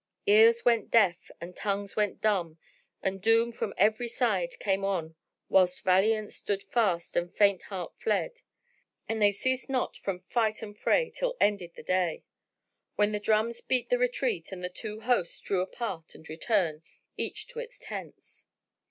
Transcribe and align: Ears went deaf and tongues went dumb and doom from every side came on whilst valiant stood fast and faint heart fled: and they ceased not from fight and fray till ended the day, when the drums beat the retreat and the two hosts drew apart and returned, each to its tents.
Ears 0.25 0.65
went 0.65 0.89
deaf 0.89 1.29
and 1.39 1.55
tongues 1.55 1.95
went 1.95 2.21
dumb 2.21 2.57
and 3.03 3.21
doom 3.21 3.51
from 3.51 3.71
every 3.77 4.07
side 4.07 4.57
came 4.57 4.83
on 4.83 5.13
whilst 5.47 5.83
valiant 5.83 6.33
stood 6.33 6.63
fast 6.63 7.15
and 7.15 7.31
faint 7.35 7.61
heart 7.61 7.93
fled: 7.99 8.31
and 9.07 9.21
they 9.21 9.31
ceased 9.31 9.69
not 9.69 9.95
from 9.95 10.21
fight 10.21 10.63
and 10.63 10.75
fray 10.79 11.11
till 11.11 11.37
ended 11.39 11.75
the 11.75 11.83
day, 11.83 12.23
when 12.95 13.11
the 13.11 13.19
drums 13.19 13.61
beat 13.61 13.91
the 13.91 13.99
retreat 13.99 14.51
and 14.51 14.63
the 14.63 14.69
two 14.69 15.01
hosts 15.01 15.39
drew 15.39 15.61
apart 15.61 16.15
and 16.15 16.27
returned, 16.27 16.81
each 17.15 17.45
to 17.49 17.59
its 17.59 17.77
tents. 17.77 18.47